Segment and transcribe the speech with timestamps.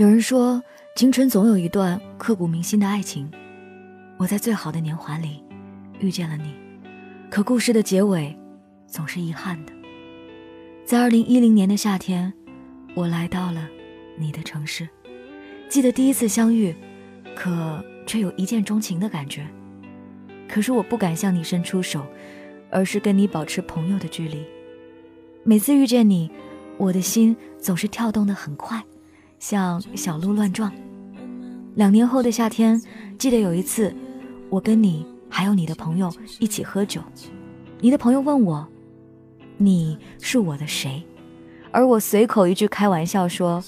[0.00, 0.64] 有人说，
[0.96, 3.30] 青春总有一段刻骨铭心的爱情。
[4.16, 5.44] 我在最好的年华里
[5.98, 6.54] 遇见了你，
[7.30, 8.34] 可故事的结尾
[8.86, 9.72] 总是遗憾的。
[10.86, 12.32] 在二零一零年的夏天，
[12.94, 13.68] 我来到了
[14.16, 14.88] 你的城市。
[15.68, 16.74] 记得第一次相遇，
[17.36, 19.46] 可却有一见钟情的感觉。
[20.48, 22.06] 可是我不敢向你伸出手，
[22.70, 24.42] 而是跟你保持朋友的距离。
[25.44, 26.30] 每次遇见你，
[26.78, 28.82] 我的心总是跳动的很快。
[29.40, 30.70] 像小鹿乱撞。
[31.74, 32.80] 两年后的夏天，
[33.18, 33.92] 记得有一次，
[34.48, 37.00] 我跟你还有你的朋友一起喝酒，
[37.80, 38.68] 你的朋友问我
[39.56, 41.02] ：“你是我的谁？”
[41.72, 43.62] 而我随口一句开玩笑说：“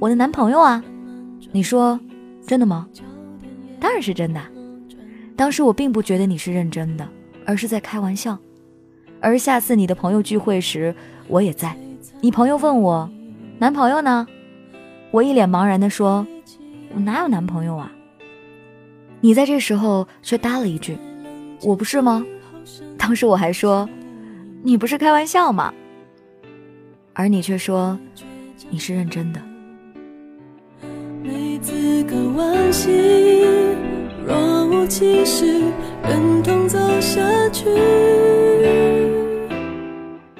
[0.00, 0.82] 我的男朋友啊。”
[1.52, 1.98] 你说
[2.44, 2.88] ：“真的吗？”
[3.78, 4.40] 当然是真的。
[5.36, 7.08] 当时我并不觉得你是认真的，
[7.46, 8.36] 而是在开玩笑。
[9.20, 10.94] 而下次你的朋友聚会时，
[11.28, 11.76] 我也在。
[12.20, 13.08] 你朋友问我
[13.60, 14.26] ：“男朋友呢？”
[15.14, 16.26] 我一脸茫然地说
[16.92, 17.92] ：“我哪有男朋友啊？”
[19.22, 20.98] 你在这时候却搭了一句
[21.62, 22.26] ：“我不是吗？”
[22.98, 23.88] 当时我还说
[24.64, 25.72] ：“你不是开玩笑吗？”
[27.14, 27.96] 而你却说
[28.68, 29.40] ：“你是认真的。”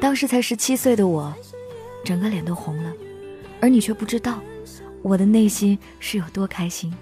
[0.00, 1.30] 当时才十七岁的我，
[2.02, 2.90] 整个脸都红了，
[3.60, 4.40] 而你却不知道。
[5.02, 6.92] 我的内心是有多开心，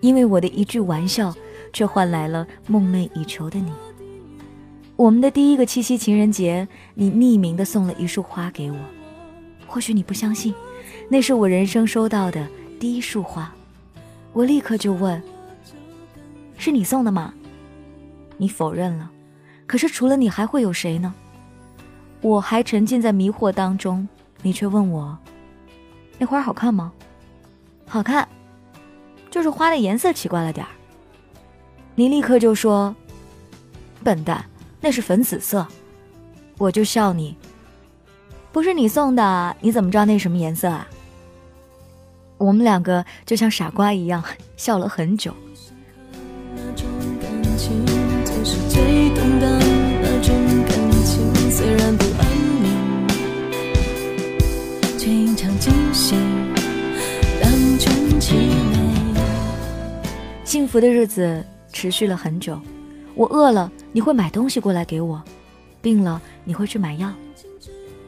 [0.00, 1.34] 因为我的一句玩笑，
[1.72, 3.70] 却换来了梦寐以求的你。
[4.96, 8.76] 我们的第一个七夕情人节，你匿名的送了一束花给我，
[9.66, 10.52] 或许你不相信，
[11.08, 12.48] 那是我人生收到的
[12.80, 13.52] 第一束花。
[14.32, 15.22] 我立刻就问
[16.58, 17.32] ：“是你送的吗？”
[18.36, 19.10] 你否认了。
[19.66, 21.14] 可是除了你，还会有谁呢？
[22.20, 24.08] 我还沉浸在迷惑当中，
[24.42, 25.16] 你却问我
[26.18, 26.92] ：“那花好看吗？”
[27.88, 28.28] 好看，
[29.30, 30.70] 就是花的颜色奇怪了点儿。
[31.94, 32.94] 你立刻就说
[34.04, 34.44] ：“笨蛋，
[34.80, 35.66] 那是粉紫色。”
[36.58, 37.36] 我就笑你
[38.52, 40.86] ：“不是你送的，你怎么知道那什么颜色啊？”
[42.36, 44.22] 我们两个就像傻瓜一样
[44.56, 45.34] 笑了很久。
[60.68, 61.42] 幸福的日子
[61.72, 62.60] 持续了很久，
[63.14, 65.22] 我饿了你会买东西过来给我，
[65.80, 67.10] 病了你会去买药，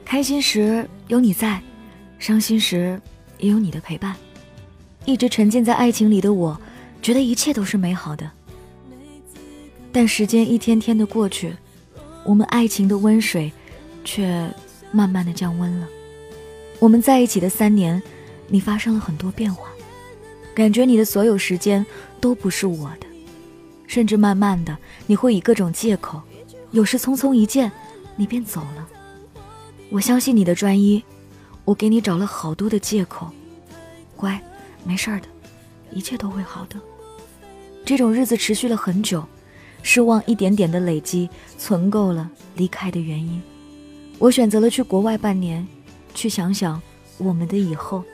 [0.05, 1.59] 开心时有你在，
[2.19, 3.01] 伤心时
[3.39, 4.15] 也有你的陪伴。
[5.07, 6.61] 一直沉浸在爱情里的我，
[7.01, 8.31] 觉得一切都是美好的。
[9.91, 11.57] 但时间一天天的过去，
[12.25, 13.51] 我们爱情的温水
[14.05, 14.47] 却
[14.93, 15.89] 慢慢的降温了。
[16.79, 18.03] 我们在一起的三年，
[18.49, 19.67] 你发生了很多变化。
[20.53, 21.87] 感觉你的所有时间
[22.21, 23.07] 都不是我的，
[23.87, 24.77] 甚至慢慢的
[25.07, 26.21] 你会以各种借口，
[26.71, 27.71] 有时匆匆一见，
[28.17, 28.87] 你便走了。
[29.91, 31.03] 我相信你的专一，
[31.65, 33.31] 我给你找了好多的借口。
[34.17, 34.41] 乖，
[34.85, 35.27] 没事的，
[35.91, 36.77] 一切都会好的。
[37.85, 39.25] 这种日子持续了很久，
[39.83, 43.43] 失望一点点的累积，存够了离开的原因。
[44.19, 45.67] 我选择了去国外半年，
[46.15, 46.81] 去想想
[47.19, 48.05] 我们的以后。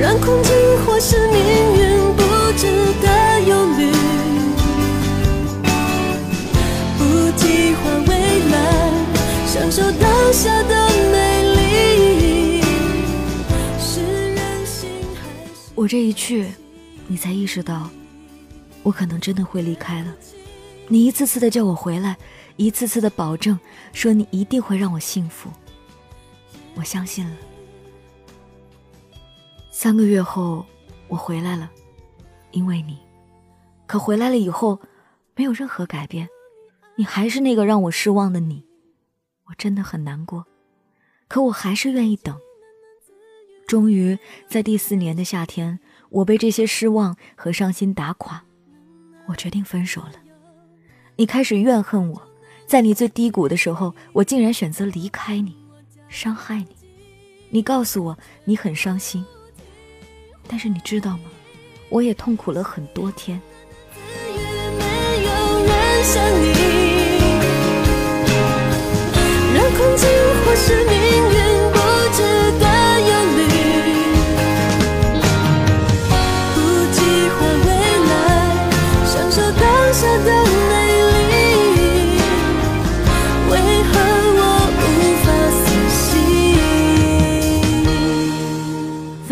[0.00, 0.54] 让空境
[0.86, 1.36] 或是命
[1.76, 2.22] 运不
[2.56, 2.66] 值
[3.02, 3.90] 得忧虑，
[6.96, 7.02] 不
[7.36, 8.10] 计划未
[8.48, 8.56] 来，
[9.44, 11.16] 享受当下的美
[11.56, 12.62] 丽。
[13.80, 15.72] 是任性还是？
[15.74, 16.46] 我这一去，
[17.08, 17.90] 你才意识到，
[18.84, 20.14] 我可能真的会离开了。
[20.86, 22.16] 你一次次的叫我回来，
[22.54, 23.58] 一次次的保证，
[23.92, 25.50] 说你一定会让我幸福。
[26.76, 27.32] 我相信了。
[29.80, 30.66] 三个月后，
[31.06, 31.70] 我回来了，
[32.50, 32.98] 因为你。
[33.86, 34.80] 可回来了以后，
[35.36, 36.28] 没有任何改变，
[36.96, 38.64] 你还是那个让我失望的你。
[39.44, 40.44] 我真的很难过，
[41.28, 42.36] 可我还是愿意等。
[43.68, 45.78] 终于在第四年的夏天，
[46.10, 48.42] 我被这些失望和伤心打垮，
[49.28, 50.14] 我决定分手了。
[51.14, 52.22] 你开始怨恨我，
[52.66, 55.56] 在你最低谷的时候，我竟然选择离开你，
[56.08, 56.74] 伤害你。
[57.50, 59.24] 你告诉我你很伤心。
[60.48, 61.30] 但是你知道吗？
[61.90, 63.40] 我也痛苦了很多天。
[65.24, 66.97] 让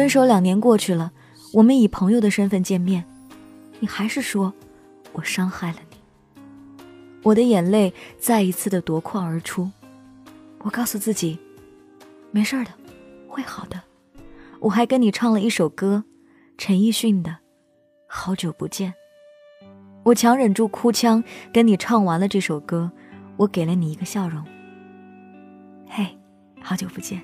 [0.07, 1.11] 分手两年过去了，
[1.53, 3.05] 我们以朋友的身份见面，
[3.81, 4.55] 你还是说
[5.13, 5.97] 我伤害了你。
[7.25, 9.69] 我的眼泪再一次的夺眶而出，
[10.61, 11.37] 我告诉自己，
[12.31, 12.71] 没事的，
[13.27, 13.83] 会好的。
[14.61, 16.05] 我还跟你唱了一首歌，
[16.57, 17.31] 陈奕迅的
[18.07, 18.93] 《好久不见》。
[20.05, 22.93] 我强忍住哭腔，跟你唱完了这首歌，
[23.39, 24.41] 我给了你一个笑容。
[25.89, 26.17] 嘿，
[26.63, 27.21] 好久不见。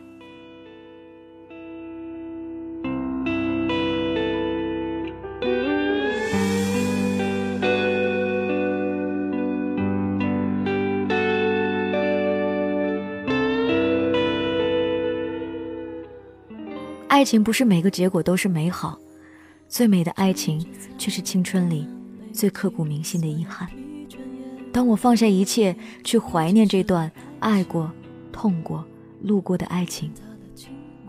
[17.13, 18.99] 爱情不是每个结果都是美好，
[19.69, 20.67] 最美的爱情
[20.97, 21.87] 却是青春里
[22.33, 23.69] 最刻骨铭心的遗憾。
[24.73, 27.93] 当我放下一切去怀念这段爱过、
[28.33, 28.83] 痛过、
[29.21, 30.11] 路过的爱情，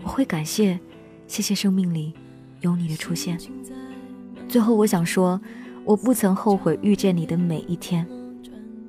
[0.03, 0.77] 我会感谢，
[1.25, 2.11] 谢谢生命里
[2.59, 3.39] 有你的出现。
[4.49, 5.39] 最后，我想说，
[5.85, 8.05] 我不曾后悔遇见你的每一天，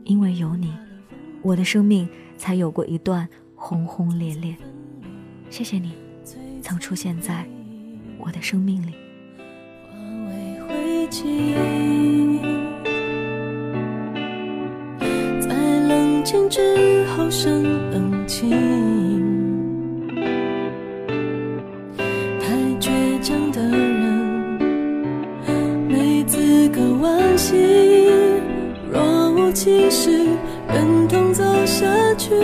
[0.03, 0.75] 因为有你，
[1.43, 4.57] 我的生命才有过一段轰轰烈烈。
[5.49, 5.93] 谢谢你。
[6.65, 7.45] 曾出现在
[8.17, 8.95] 我的生命里。
[15.41, 15.55] 在
[15.87, 18.51] 冷静之后生冷清，
[22.41, 24.59] 太倔强的人
[25.87, 28.09] 没资格惋惜，
[28.91, 30.27] 若无其事，
[30.69, 31.85] 忍痛走下
[32.15, 32.35] 去。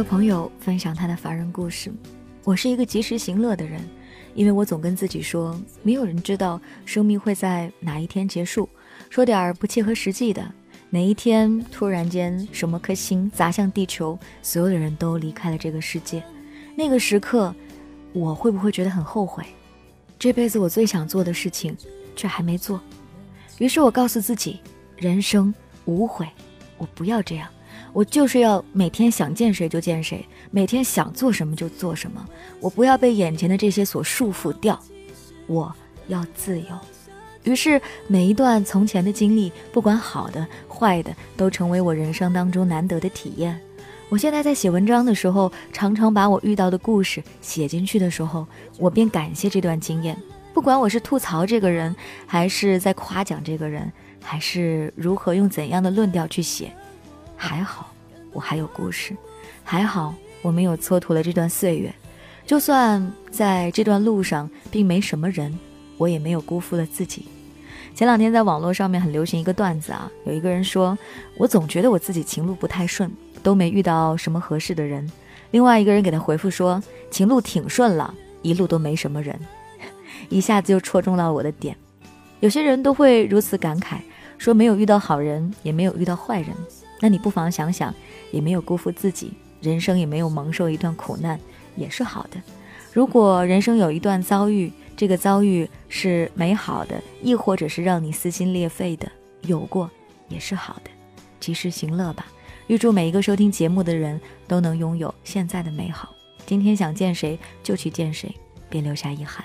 [0.00, 1.92] 位朋友分享他的凡人故事。
[2.42, 3.86] 我是一个及时行乐的人，
[4.34, 8.66] 因为我总跟自己说，没有人知道生命会在哪一天结束。
[9.10, 10.50] 说点不切合实际的，
[10.88, 16.24] 哪一天突然间什么颗星砸向地球，所有的人都离开了这个世界，
[16.74, 17.54] 那个时刻，
[18.14, 19.44] 我会不会觉得很后悔？
[20.18, 21.76] 这辈子我最想做的事情，
[22.16, 22.80] 却还没做。
[23.58, 24.60] 于是我告诉自己，
[24.96, 25.54] 人生
[25.84, 26.26] 无悔，
[26.78, 27.46] 我不要这样。
[27.92, 32.24] 我就是要每天想见谁就见谁，每天想做什么就做什么。
[32.60, 34.78] 我不要被眼前的这些所束缚掉，
[35.46, 35.74] 我
[36.08, 36.66] 要自由。
[37.44, 43.58] 于是，每一段从前的经历，不管好的坏的，都成为我人生当中难得的体验。
[44.10, 48.46] 我现在在写文章的时候，常常把我遇到的故事写进去的时候，
[48.78, 50.16] 我便感谢这段经验。
[50.52, 51.94] 不管我是吐槽这个人，
[52.26, 56.70] 还是在夸奖这个人，还是如何用怎样的论调去写。
[57.42, 57.90] 还好，
[58.34, 59.16] 我还有故事，
[59.64, 61.90] 还好我没有蹉跎了这段岁月。
[62.46, 65.58] 就算在这段路上并没什么人，
[65.96, 67.24] 我也没有辜负了自己。
[67.94, 70.96] 前两天在网络上面很流行一个段子啊，有一个人说
[71.38, 73.10] ：“我总觉得我自己情路不太顺，
[73.42, 75.10] 都没遇到什么合适的人。”
[75.50, 76.80] 另外一个人给他回复说
[77.10, 79.34] ：“情路挺顺了，一路都没什么人。”
[80.28, 81.74] 一下子就戳中了我的点。
[82.40, 83.96] 有些人都会如此感慨，
[84.36, 86.50] 说没有遇到好人，也没有遇到坏人。
[87.00, 87.94] 那你不妨想想，
[88.30, 91.40] 也没有辜负自己，人生也没有蒙受一段苦难，
[91.76, 92.40] 也是好的。
[92.92, 99.10] 如果人生有一段遭遇，这个遭遇是美好的，亦或者是让你撕心裂肺的，
[99.42, 99.90] 有过
[100.28, 100.90] 也是好的。
[101.38, 102.26] 及时行乐吧，
[102.66, 106.14] 预祝每一个收听节目的人都能拥有现在的美好。
[106.44, 108.34] 今天想见谁就去见谁，
[108.68, 109.44] 别留下遗憾。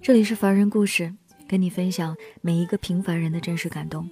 [0.00, 1.14] 这里是凡人故事，
[1.46, 4.08] 跟你分享每一个平凡人的真实感动。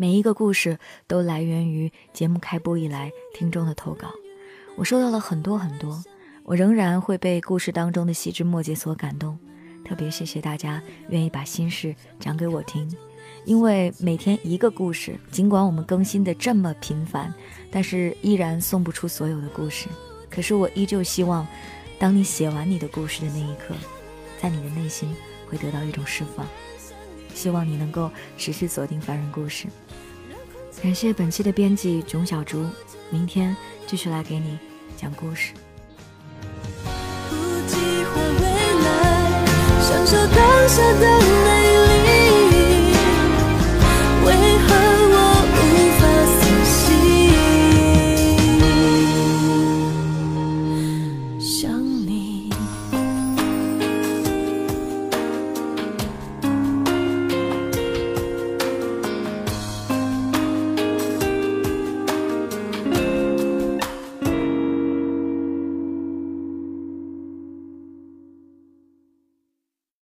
[0.00, 0.78] 每一个故事
[1.08, 4.06] 都来源于节目开播以来听众的投稿，
[4.76, 6.00] 我收到了很多很多，
[6.44, 9.36] 我仍然会被故事当中的细枝末节所感动。
[9.84, 12.88] 特别谢谢大家愿意把心事讲给我听，
[13.44, 17.34] 因为每天一个故事，尽管我们更新的这么频繁，
[17.68, 19.88] 但是依然送不出所有的故事。
[20.30, 21.44] 可是我依旧希望，
[21.98, 23.74] 当你写完你的故事的那一刻，
[24.40, 25.12] 在你的内心
[25.48, 26.46] 会得到一种释放。
[27.34, 29.66] 希望你能够持续锁定凡人故事。
[30.80, 32.64] 感谢本期的编辑囧小竹，
[33.10, 33.54] 明天
[33.86, 34.58] 继续来给你
[34.96, 35.52] 讲故事。
[37.28, 37.34] 不
[37.66, 38.44] 计划未
[38.84, 39.44] 来，
[39.82, 41.00] 享受当下的
[41.44, 41.50] 美
[42.04, 42.94] 丽。
[44.24, 44.26] 为
[44.66, 44.87] 何？